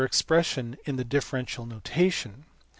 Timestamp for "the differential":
0.95-1.63